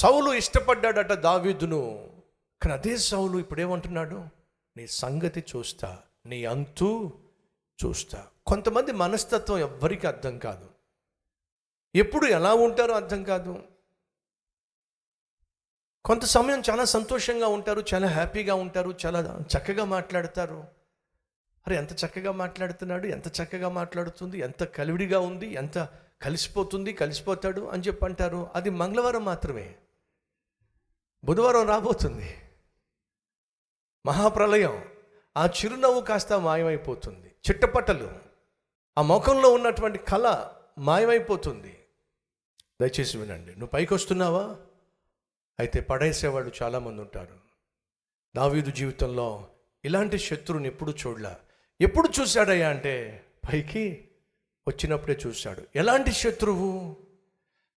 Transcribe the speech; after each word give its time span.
సౌలు 0.00 0.30
ఇష్టపడ్డాడట 0.30 1.12
దావీదును. 1.12 2.10
కానీ 2.62 2.72
అదే 2.72 2.96
సౌలు 2.96 3.38
ఇప్పుడేమంటున్నాడు? 3.38 4.24
నీ 4.76 4.86
సంగతి 4.86 5.44
చూస్తా 5.56 5.98
నీ 6.26 6.44
అంతు 6.44 7.18
చూస్తా. 7.84 8.26
కొంతమంది 8.46 8.92
మనస్తత్వం 8.92 9.58
ఎవ్వరికి 9.58 10.06
అర్థం 10.06 10.38
కాదు. 10.38 10.68
ఎప్పుడు 11.94 12.26
ఎలా 12.26 12.54
ఉంటారో 12.54 12.94
అర్థం 12.94 13.22
కాదు. 13.22 13.62
కొంత 16.04 16.24
సమయం 16.24 16.62
చాలా 16.70 16.84
సంతోషంగా 16.84 17.46
ఉంటారు 17.46 17.84
చాలా 17.94 18.08
హ్యాపీగా 18.08 18.54
ఉంటారు 18.54 18.94
చాలా 19.06 19.40
చక్కగా 19.56 19.84
మాట్లాడతారు. 19.84 20.64
అరే 21.66 21.76
ఎంత 21.76 22.04
చక్కగా 22.04 22.32
మాట్లాడుతున్నాడు 22.32 23.06
ఎంత 23.06 23.40
చక్కగా 23.40 23.68
మాట్లాడుతుంది 23.68 24.38
ఎంత 24.38 24.64
కలివిడిగా 24.64 25.20
ఉంది 25.20 25.54
ఎంత 25.54 25.88
కలిసిపోతుంది 26.22 26.92
కలిసిపోతాడు 26.92 27.60
అని 27.60 27.82
చెప్పి 27.82 28.04
అంటారు 28.04 28.48
అది 28.54 28.70
మంగళవారం 28.70 29.24
మాత్రమే. 29.24 29.74
బుధవారం 31.24 31.68
రాబోతుంది. 31.68 32.36
మహాప్రలయం. 34.06 34.84
ఆ 35.36 35.46
చిరునవ్వు 35.46 36.00
కాస్త 36.00 36.32
మాయమైపోతుంది. 36.32 37.26
చిట్టపట్టలు 37.26 38.12
ఆ 38.98 39.02
ముఖంలో 39.02 39.52
ఉన్నటువంటి 39.52 39.98
కళ 39.98 40.52
మాయమైపోతుంది. 40.78 41.78
దయచేసి 42.80 43.18
వినండి. 43.18 43.50
నువ్వు 43.50 43.66
పైకి 43.66 43.94
వస్తున్నావా? 43.94 44.56
అయితే 45.58 45.80
పడేసేవాళ్ళు 45.80 46.52
చాలామంది 46.62 47.00
ఉంటారు. 47.02 47.38
దావీదు 48.36 48.70
జీవితంలో 48.70 49.48
ఇలాంటి 49.84 50.18
శత్రువుని 50.18 50.68
ఎప్పుడు 50.68 50.94
చూడలా? 51.06 51.38
ఎప్పుడు 51.80 52.08
చూశాడయ్యా 52.20 52.70
అంటే 52.70 53.26
పైకి 53.52 54.08
వచ్చినప్పుడే 54.68 55.18
చూశాడు. 55.26 55.62
ఎలాంటి 55.76 56.12
శత్రువు? 56.12 56.96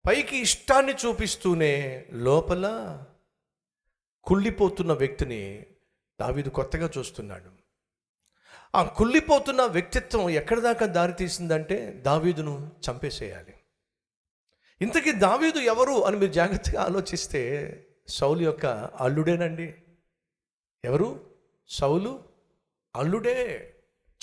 పైకి 0.08 0.38
ఇష్టాన్ని 0.38 0.94
చూపిస్తూనే 0.94 2.06
లోపల 2.12 2.98
కుళ్ళిపోతున్న 4.24 4.94
వ్యక్తిని 4.94 5.66
దావీదు 6.22 6.50
కొత్తగా 6.50 6.90
చూస్తున్నాడు. 6.98 7.52
ఆ 8.76 8.84
కుళ్ళిపోతున్న 8.84 9.62
వ్యక్తిత్వం 9.62 10.30
ఎక్కడి 10.30 10.62
దాకా 10.62 10.86
దారి 10.86 11.14
తీసిందంటే 11.14 11.92
దావీదును 11.92 12.72
చంపేసేయాలి. 12.90 13.54
ఇంతకీ 14.82 15.12
దావీదు 15.12 15.60
ఎవరు 15.60 16.06
అని 16.06 16.18
మీరు 16.18 16.32
జాగ్రత్తగా 16.32 16.82
ఆలోచిస్తే 16.82 17.88
సౌలు 18.08 18.42
యొక్క 18.42 18.66
అల్లుడేనండి. 19.00 19.76
ఎవరు? 20.86 21.36
సౌలు 21.68 22.24
అల్లుడే. 22.96 23.74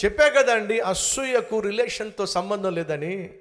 చెప్పా 0.05 0.29
కదండి 0.29 0.81
అసూయకు 0.81 1.61
రిలేషన్తో 1.61 2.27
సంబంధం 2.27 2.75
లేదని. 2.75 3.39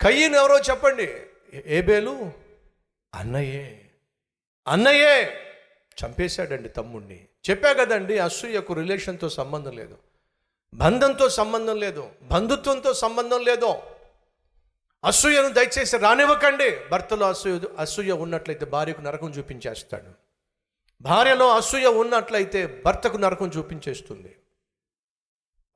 కయ్యను 0.00 0.36
ఎవరో 0.36 0.58
చెప్పండి 0.58 1.08
ఏబేలు? 1.66 2.32
అన్నయ్యే. 3.14 3.81
అన్నయ్యే! 4.66 5.14
చంపేశాడండి 5.98 6.68
తమ్ముణ్ణి. 6.68 7.18
చెప్పా 7.44 7.72
కదండి 7.72 8.18
అసూయకు 8.18 8.72
రిలేషన్తో 8.72 9.28
సంబంధం 9.28 9.72
లేదు. 9.76 9.96
బంధంతో 10.72 11.28
సంబంధం 11.28 11.76
లేదు. 11.76 12.04
బంధుత్వంతో 12.22 12.94
సంబంధం 12.94 13.40
లేదు. 13.40 13.70
అసూయను 15.04 15.48
దయచేసి 15.48 15.98
రానివ్వకండి. 15.98 16.90
భర్తలో 16.90 17.26
అసూయ 17.26 17.54
అసూయ 17.78 18.12
ఉన్నట్లయితే 18.16 18.64
భార్యకు 18.66 19.00
నరకం 19.00 19.28
చూపించేస్తాడు. 19.28 20.10
భార్యలో 21.00 21.48
అసూయ 21.56 21.86
ఉన్నట్లయితే 21.94 22.82
భర్తకు 22.86 23.16
నరకం 23.16 23.50
చూపించేస్తుంది. 23.58 24.32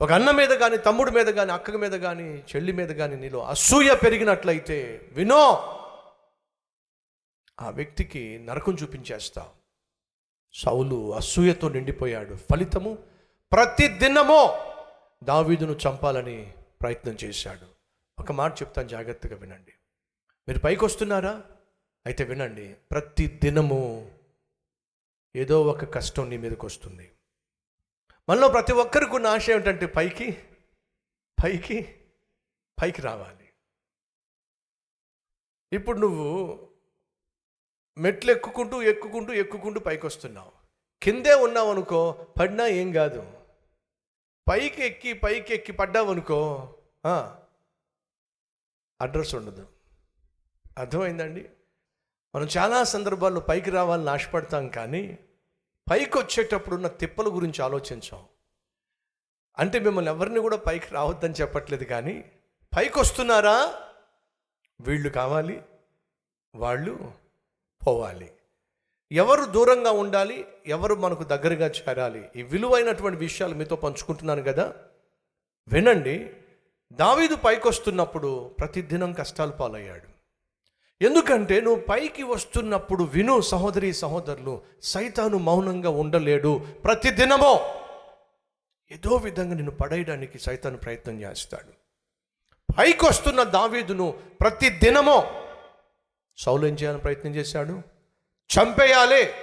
ఒక 0.01 0.13
అన్న 0.13 0.31
మీద 0.31 0.53
కానీ 0.53 0.77
తమ్ముడి 0.77 1.11
మీద 1.11 1.27
కానీ 1.27 1.53
అక్క 1.53 1.77
మీద 1.77 1.93
కానీ 2.01 2.27
చెల్లి 2.51 2.73
మీద 2.73 2.89
కానీ 2.89 3.17
నీలో 3.17 3.41
అసూయ 3.45 3.95
పెరిగినట్లయితే 3.95 4.79
వినో! 5.13 5.43
ఆ 7.61 7.71
వ్యక్తికి 7.71 8.39
నరకం 8.39 8.75
చూపించేస్తా. 8.75 9.55
సౌలు 10.53 11.15
అసూయతో 11.15 11.69
నిండిపోయాడు. 11.69 12.35
ఫలితము 12.35 12.95
ప్రతి 13.53 13.89
దినమో 13.89 14.73
దావీదును 15.25 15.73
చంపాలని 15.73 16.55
ప్రయత్నం 16.83 17.17
చేశాడు. 17.25 17.67
ఒక 18.19 18.33
మాట 18.33 18.63
చెప్తాను 18.63 18.89
జాగ్రత్తగా 18.89 19.37
వినండి. 19.37 19.73
మీరు 20.49 20.59
పైకి 20.59 20.85
వస్తున్నారా? 20.85 21.45
అయితే 22.07 22.25
వినండి 22.25 22.75
ప్రతి 22.91 23.27
దినము 23.27 24.13
ఏదో 25.37 25.63
ఒక 25.63 25.95
కష్టం 25.95 26.31
నీ 26.31 26.37
మీదకి 26.37 26.67
వస్తుంది. 26.67 27.13
మనలో 28.29 28.49
ప్రతి 28.49 28.73
ఒక్కరికి 28.73 29.17
ఉన్న 29.17 29.27
ఆశ 29.27 29.51
ఏమిటంటే 29.51 29.87
పైకి 29.87 30.45
పైకి 31.45 31.95
పైకి 32.83 33.03
రావాలి. 33.03 33.49
ఇప్పుడు 35.73 35.99
నువ్వు 35.99 36.66
మెట్లు 37.99 38.31
ఎక్కుకుంటూ 38.31 38.83
ఎక్కుకుంటూ 38.83 39.33
ఎక్కుకుంటూ 39.33 39.81
పైకి 39.81 40.07
వస్తున్నావు 40.07 40.53
కిందే 41.03 41.35
ఉన్నావు 41.35 41.71
అనుకో 41.71 42.01
పడినా 42.41 42.67
ఏం 42.67 42.93
కాదు. 42.93 43.33
పైకి 44.49 44.83
ఎక్కి 44.87 45.13
పైకి 45.13 45.55
ఎక్కి 45.55 45.73
పడ్డావు 45.73 46.11
అనుకో 46.11 46.39
అడ్రస్ 49.03 49.35
ఉండదు. 49.35 49.69
అర్థమైందండి? 50.79 51.49
మనం 52.35 52.49
చాలా 52.59 52.85
సందర్భాల్లో 52.85 53.41
పైకి 53.41 53.71
రావాలని 53.71 54.11
ఆశపడతాం 54.11 54.69
కానీ 54.69 55.19
పైకి 55.91 56.19
వచ్చేటప్పుడు 56.19 56.75
ఉన్న 56.75 56.87
తిప్పల 56.87 57.29
గురించి 57.37 57.63
ఆలోచించాం. 57.63 58.25
అంటే 59.59 59.79
మిమ్మల్ని 59.79 60.11
ఎవరిని 60.11 60.41
కూడా 60.41 60.57
పైకి 60.57 60.95
రావద్దని 60.95 61.35
చెప్పట్లేదు 61.35 61.85
కానీ 61.85 62.33
పైకి 62.77 62.99
వస్తున్నారా 62.99 63.75
వీళ్ళు 64.81 65.09
కావాలి 65.09 65.63
వాళ్ళు 66.55 67.26
పోవాలి. 67.87 68.31
ఎవరు 69.13 69.45
దూరంగా 69.45 69.91
ఉండాలి 69.91 70.47
ఎవరు 70.67 70.95
మనకు 70.95 71.25
దగ్గరగా 71.25 71.67
చేరాలి 71.67 72.29
ఈ 72.37 72.43
విలువైనటువంటి 72.43 73.19
విషయాలు 73.19 73.55
మీతో 73.55 73.77
పంచుకుంటున్నాను 73.77 74.43
కదా? 74.43 74.75
వినండి 75.69 76.31
దావీదు 76.93 77.37
పైకి 77.37 77.69
వస్తున్నప్పుడు 77.69 78.57
ప్రతిదినం 78.59 79.13
కష్టాలు 79.13 79.51
పాలయ్యాడు. 79.51 80.17
ఎందుకంటే 81.05 81.61
నువ్వు 81.61 81.81
పైకి 81.81 82.23
వస్తున్నప్పుడు 82.23 83.05
విను 83.05 83.41
సహోదరి 83.41 83.93
సహోదరులు 83.93 84.63
సైతాను 84.83 85.39
మౌనంగా 85.39 85.91
ఉండలేడు 85.91 86.67
ప్రతిదినమో. 86.85 87.83
ఏదో 88.91 89.17
విధంగా 89.17 89.55
నిన్ను 89.55 89.73
పడేయడానికి 89.73 90.39
సైతాను 90.39 90.77
ప్రయత్నం 90.77 91.21
చేస్తాడు. 91.21 91.73
పైకి 92.79 93.07
వస్తున్న 93.07 93.43
దావీదును 93.43 94.19
ప్రతి 94.41 94.71
దినమో 94.71 95.46
సౌలు 96.37 96.67
ఏం 96.67 96.75
చేయాలని 96.75 97.01
ప్రయత్నం 97.01 97.35
చేశాడు? 97.35 97.83
చంపేయాలే. 98.59 99.35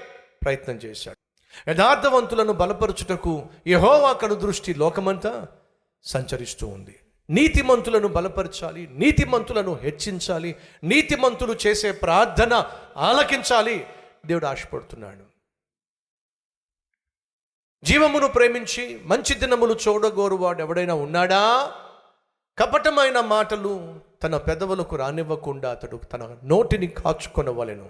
ప్రయత్నం 0.43 0.75
చేశాడు. 0.75 1.17
యథార్థవంతులను 1.69 2.53
బలపరచుటకు 2.53 3.45
యహోవా 3.67 4.13
కను 4.13 4.33
దృష్టి 4.33 4.73
లోకమంతా 4.73 5.47
సంచరిస్తూ 6.03 6.67
ఉంది. 6.67 6.99
నీతిమంతులను 7.29 8.07
బలపరచాలి 8.07 8.87
నీతిమంతులను 8.87 9.73
హెచ్చించాలి 9.73 10.55
నీతిమంతులు 10.83 11.55
చేసే 11.67 11.91
ప్రార్థన 11.91 12.71
ఆలకించాలి. 12.97 13.87
దేవుడు 14.25 14.45
ఆశపడుతున్నాడు. 14.45 15.33
జీవమును 17.85 18.27
ప్రేమించి 18.27 19.01
మంచి 19.03 19.35
దినములు 19.35 19.79
చూడగోరువాడు 19.87 20.59
ఎవడైనా 20.59 20.93
ఉన్నాడా? 20.93 21.73
కపటమైన 22.57 23.19
మాటలు 23.19 23.99
తన 24.23 24.37
పెదవులకు 24.37 24.95
రానివ్వకుండా 24.95 25.71
అతడు 25.71 25.97
తన 25.97 26.37
నోటిని 26.43 26.87
కాచుకొనవలెను. 26.87 27.89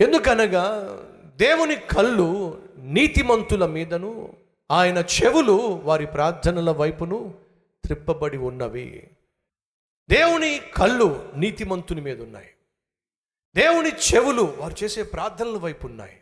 ఎందుకనగా 0.00 0.64
దేవుని 1.36 1.76
కళ్ళు 1.76 2.26
నీతిమంతుల 2.78 3.66
మీదను 3.66 4.36
ఆయన 4.70 4.98
చెవులు 4.98 5.80
వారి 5.84 6.06
ప్రార్థనల 6.06 6.70
వైపును 6.70 7.34
త్రిప్పబడి 7.84 8.38
ఉన్నవి. 8.38 9.10
దేవుని 10.10 10.60
కళ్ళు 10.76 11.32
నీతిమంతుని 11.36 12.00
మీద 12.00 12.22
ఉన్నాయి 12.22 12.50
దేవుని 13.54 13.88
చెవులు 13.88 14.54
వారు 14.58 14.84
చేసే 14.84 15.02
ప్రార్థనల 15.02 15.58
వైపు 15.58 15.86
ఉన్నాయి 15.86 16.16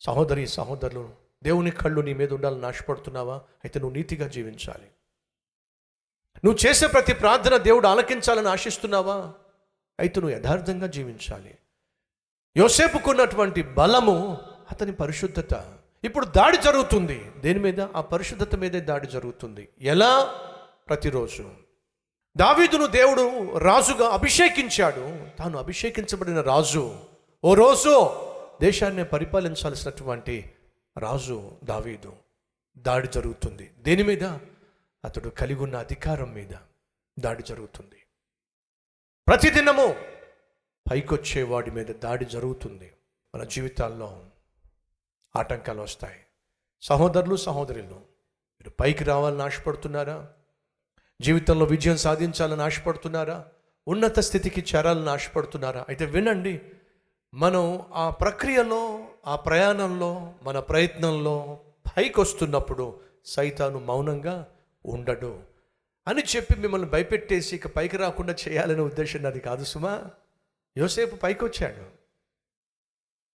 సహోదరి 0.00 0.46
సహోదరులు 0.46 1.10
దేవుని 1.42 1.70
కళ్ళు 1.70 2.00
నీ 2.00 2.14
మీద 2.14 2.32
ఉండాలని 2.32 2.60
నాశపడుతున్నావా 2.60 3.34
అయితే 3.34 3.78
నువ్వు 3.80 3.96
నీతిగా 3.96 4.28
జీవించాలి. 4.28 4.88
నువ్వు 6.44 6.68
చేసే 6.68 6.86
ప్రతి 6.86 7.14
ప్రార్థన 7.14 7.56
దేవుడు 7.56 7.86
ఆలకించాలని 7.86 8.48
ఆశిస్తున్నావా? 8.48 9.32
అయితే 10.00 10.20
నువ్వు 10.20 10.36
యథార్థంగా 10.36 10.86
జీవించాలి. 10.86 11.58
యోసేపుకున్నటువంటి 12.56 13.62
బలము 13.62 14.38
అతని 14.70 14.92
పరిశుద్ధత. 14.92 15.78
ఇప్పుడు 16.04 16.26
దాడి 16.26 16.56
జరుగుతుంది. 16.56 17.30
దేని 17.40 17.58
మీద? 17.58 17.80
ఆ 17.80 18.00
పరిశుద్ధత 18.00 18.54
మీదే 18.54 18.80
దాడి 18.80 19.06
జరుగుతుంది. 19.06 19.68
ఎలా? 19.80 20.34
ప్రతిరోజు. 20.88 21.50
దావీదును 22.36 22.86
దేవుడు 22.86 23.58
రాజుగా 23.58 24.08
అభిషేకించాడు. 24.08 25.36
తాను 25.38 25.58
అభిషేకించబడిన 25.58 26.40
రాజు. 26.40 26.96
ఓ 27.44 27.54
రోజు 27.54 28.10
దేశాన్ని 28.60 29.04
పరిపాలించాల్సినటువంటి 29.04 30.50
రాజు 30.98 31.50
దావీదు. 31.64 32.12
దాడి 32.78 33.08
జరుగుతుంది. 33.08 33.70
దేని 33.78 34.02
మీద? 34.02 34.24
అతడు 35.06 35.28
కలిగి 35.28 35.60
ఉన్న 35.60 35.76
అధికారం 35.76 36.34
మీద 36.34 36.54
దాడి 37.18 37.42
జరుగుతుంది. 37.42 38.02
ప్రతిదినము 39.26 39.94
పైకొచ్చే 40.90 41.42
వాడి 41.42 41.70
మీద 41.70 41.86
దాడి 41.86 42.24
జరుగుతుంది. 42.24 42.92
మన 43.34 43.44
జీవితాల్లో 43.44 44.24
ఆటంకాలు 45.36 45.82
వస్తాయి. 45.82 46.20
సహోదరులు 46.82 47.36
సహోదరులు 47.36 47.94
మీరు 48.60 48.70
పైకి 48.70 49.04
రావాలని 49.04 49.42
ఆశపడుతున్నారా? 49.42 50.28
జీవితంలో 51.22 51.66
విజయం 51.66 51.96
సాధించాలని 51.96 52.62
ఆశపడుతున్నారా? 52.62 53.44
ఉన్నత 53.88 54.20
స్థితికి 54.20 54.76
చేరాలని 54.76 55.10
ఆశపడుతున్నారా? 55.10 55.84
అయితే 55.88 56.04
వినండి 56.04 56.60
మనం 57.34 57.86
ఆ 57.92 58.10
ప్రక్రియలో 58.10 59.06
ఆ 59.26 59.36
ప్రయాణంలో 59.36 60.34
మన 60.42 60.58
ప్రయత్నంలో 60.58 61.60
పైకి 61.96 62.20
వస్తున్నప్పుడు 62.20 63.00
సైతాను 63.24 63.78
మౌనంగా 63.78 64.55
ఉండడు 64.86 65.42
అని 66.08 66.22
చెప్పి 66.36 66.54
మిమ్మల్ని 66.54 66.88
భయపెట్టేసి 66.88 67.56
ఇక 67.56 67.66
పైకి 67.66 67.96
రాకుండా 67.96 68.34
చేయాలనే 68.48 68.80
ఉద్దేశం 68.80 69.22
నాది 69.22 69.40
కాదు 69.40 69.64
సుమా. 69.64 70.04
యోసేపు 70.78 71.16
పైకి 71.16 71.44
వచ్చాడు 71.44 71.84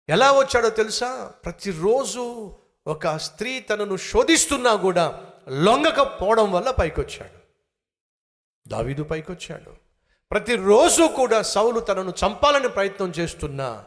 ఎలా 0.10 0.32
వచ్చాడో 0.32 0.70
తెలుసా? 0.70 1.32
ప్రతిరోజు 1.46 2.56
ఒక 2.88 3.18
స్త్రీ 3.18 3.60
తనను 3.60 3.98
శోధిస్తున్నా 3.98 4.76
కూడా 4.76 5.24
లొంగకపోవడం 5.50 6.52
వల్ల 6.52 6.72
పైకి 6.72 7.02
వచ్చాడు 7.02 7.42
దావీదు 8.70 9.04
పైకి 9.04 9.32
వచ్చాడు 9.32 9.72
ప్రతిరోజు 10.32 11.10
కూడా 11.16 11.42
సౌలు 11.42 11.80
తనను 11.80 12.10
చంపాలని 12.10 12.70
ప్రయత్నం 12.70 13.10
చేస్తున్నా. 13.20 13.86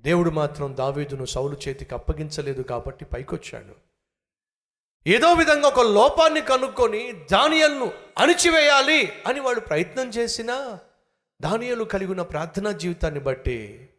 దేవుడు 0.00 0.30
మాత్రం 0.30 0.76
దావీదును 0.76 1.24
సౌలు 1.24 1.56
చేతికి 1.68 1.94
అప్పగించలేదు 1.94 2.62
కాబట్టి 2.62 3.04
పైకొచ్చాడు. 3.04 3.85
ఏదో 5.06 5.32
విధంగా 5.32 5.68
ఒక 5.68 5.80
లోపాన్ని 5.80 6.40
కనుక్కొని 6.40 7.12
దానియల్ను 7.12 7.92
అణిచివేయాలి 8.18 9.22
అని 9.26 9.40
వాడు 9.40 9.60
ప్రయత్నం 9.60 10.08
చేసినా 10.08 10.78
దానియలు 11.40 11.84
కలిగి 11.84 12.10
ఉన్న 12.10 12.22
ప్రార్థనా 12.22 12.70
జీవితాన్ని 12.70 13.20
బట్టి 13.20 13.90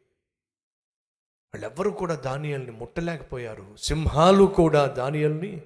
వాళ్ళెవ్వరూ 1.54 1.92
కూడా 1.92 2.16
దానియల్ని 2.16 2.72
ముట్టలేకపోయారు. 2.72 3.76
సింహాలు 3.82 4.44
కూడా 4.44 4.86
దానియల్ని 4.86 5.62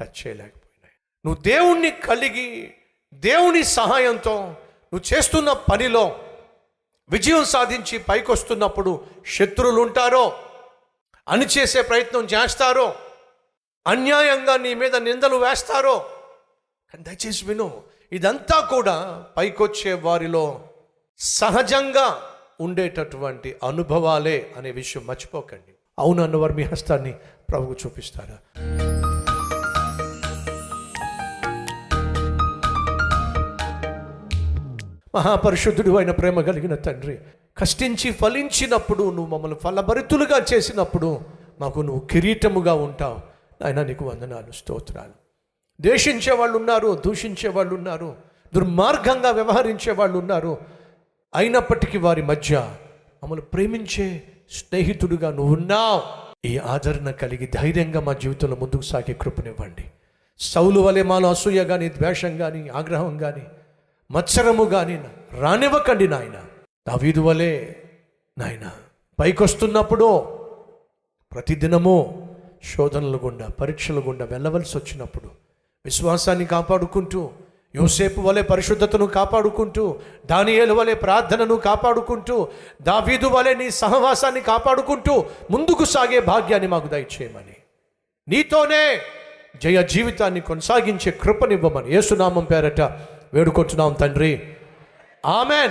టచ్ 0.00 0.26
చేయలేకపోయినాయి. 0.26 0.94
నువ్వు 1.24 1.42
దేవుణ్ణి 1.42 1.90
కలిగి 1.90 2.74
దేవుని 3.12 3.62
సహాయంతో 3.62 4.36
నువ్వు 4.92 5.14
చేస్తున్న 5.14 5.52
పనిలో 5.52 6.20
విజయం 7.10 7.44
సాధించి 7.44 7.98
పైకొస్తున్నప్పుడు 7.98 9.06
శత్రులు 9.26 9.80
ఉంటారో 9.80 10.38
అణిచేసే 11.28 11.82
ప్రయత్నం 11.82 12.24
చేస్తారో 12.24 12.96
అన్యాయంగా 13.86 14.56
నీ 14.56 14.74
మీద 14.74 14.96
నిందలు 14.96 15.36
వేస్తారో. 15.36 15.98
కానీ 16.92 17.04
దయచేసి 17.04 17.44
విను 17.44 17.82
ఇదంతా 18.12 18.60
కూడా 18.60 19.24
పైకొచ్చే 19.36 19.92
వారిలో 19.92 20.64
సహజంగా 21.18 22.22
ఉండేటటువంటి 22.60 23.56
అనుభవాలే 23.64 24.54
అనే 24.56 24.70
విషయం 24.70 25.06
మర్చిపోకండి. 25.06 25.74
అవును 25.98 26.22
అన్నవారు 26.22 26.52
మీ 26.52 26.62
హస్తాన్ని 26.62 27.14
ప్రభుకు 27.50 27.72
చూపిస్తారా? 27.72 28.38
మహాపరిశుద్ధుడు 35.14 35.96
అయిన 35.96 36.10
ప్రేమ 36.10 36.40
కలిగిన 36.40 36.74
తండ్రి 36.74 37.18
కష్టించి 37.58 38.12
ఫలించినప్పుడు 38.12 39.02
నువ్వు 39.02 39.26
మమ్మల్ని 39.26 39.58
ఫలభరితులుగా 39.58 40.46
చేసినప్పుడు 40.54 41.20
మాకు 41.60 41.80
నువ్వు 41.80 42.06
కిరీటముగా 42.06 42.74
ఉంటావు. 42.74 43.29
ఆయన 43.62 43.82
నీకు 43.82 44.04
వందనాలు 44.04 44.52
స్తోత్రాలు. 44.52 45.12
ద్వేషించే 45.80 46.32
వాళ్ళు 46.32 46.58
ఉన్నారు 46.58 47.02
దూషించే 47.06 47.48
వాళ్ళు 47.48 47.74
ఉన్నారు 47.74 48.16
దుర్మార్గంగా 48.54 49.30
వ్యవహరించే 49.30 49.92
వాళ్ళు 49.92 50.18
ఉన్నారు. 50.18 50.58
అయినప్పటికీ 51.34 51.98
వారి 51.98 52.22
మధ్య 52.22 52.74
మమ్మల్ని 53.22 53.44
ప్రేమించే 53.44 54.22
స్నేహితుడుగా 54.50 55.30
నువ్వు 55.30 55.56
ఉన్నావు. 55.56 56.02
ఈ 56.46 56.58
ఆదరణ 56.58 57.10
కలిగి 57.10 57.46
ధైర్యంగా 57.46 58.00
మా 58.00 58.12
జీవితంలో 58.12 58.56
ముందుకు 58.56 58.82
సాగే 58.82 59.12
కృపనివ్వండి. 59.12 59.84
సౌలు 60.38 60.80
వలె 60.80 61.02
మాలో 61.02 61.30
అసూయ 61.30 61.64
కానీ 61.64 61.88
ద్వేషం 61.88 62.36
కానీ 62.36 62.68
ఆగ్రహం 62.68 63.18
కానీ 63.18 63.42
మత్సరము 64.10 64.64
కానీ 64.64 65.04
రానివ్వకండి 65.38 66.08
నాయన. 66.08 66.44
దావీదు 66.88 67.20
వలె 67.20 67.72
నాయన 68.38 68.70
పైకొస్తున్నప్పుడు 69.20 70.20
ప్రతిదినము 71.32 72.29
శోధనల 72.64 73.16
గుండా 73.16 73.48
పరీక్షల 73.60 73.98
గుండా 73.98 74.24
వెళ్ళవలసి 74.24 74.78
వచ్చినప్పుడు 74.78 75.30
విశ్వాసాన్ని 75.84 76.44
కాపాడుకుంటూ 76.44 77.30
యోసేపు 77.76 78.20
వలె 78.20 78.42
పరిశుద్ధతను 78.42 79.06
కాపాడుకుంటూ 79.06 79.98
దానియేలు 80.26 80.74
వలె 80.74 80.94
ప్రార్థనను 80.94 81.54
కాపాడుకుంటూ 81.54 82.48
దావీదు 82.82 83.26
వలె 83.26 83.54
నీ 83.54 83.70
సహవాసాన్ని 83.70 84.40
కాపాడుకుంటూ 84.40 85.24
ముందుకు 85.50 85.84
సాగే 85.84 86.20
భాగ్యాన్ని 86.20 86.68
మాకు 86.68 86.88
దయచేయమని. 86.88 87.56
నీతోనే 88.28 88.98
జయ 89.62 89.82
జీవితాన్ని 89.82 90.40
కొనసాగించే 90.40 91.12
కృపనివ్వమని 91.12 91.94
యేసునామం 91.94 92.44
పేరట 92.44 92.80
వేడుకొచ్చున్నాం 93.34 93.92
తండ్రి. 93.92 94.42
ఆమెన్. 95.26 95.68